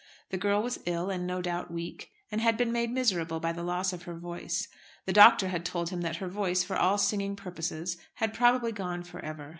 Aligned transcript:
The 0.31 0.37
girl 0.39 0.63
was 0.63 0.79
ill, 0.87 1.11
and 1.11 1.27
no 1.27 1.43
doubt 1.43 1.69
weak, 1.69 2.09
and 2.31 2.41
had 2.41 2.57
been 2.57 2.71
made 2.71 2.89
miserable 2.89 3.39
by 3.39 3.53
the 3.53 3.61
loss 3.61 3.93
of 3.93 4.01
her 4.05 4.17
voice. 4.17 4.67
The 5.05 5.13
doctor 5.13 5.49
had 5.49 5.63
told 5.63 5.89
him 5.89 6.01
that 6.01 6.15
her 6.15 6.27
voice, 6.27 6.63
for 6.63 6.75
all 6.75 6.97
singing 6.97 7.35
purposes, 7.35 7.97
had 8.15 8.33
probably 8.33 8.71
gone 8.71 9.03
for 9.03 9.19
ever. 9.23 9.49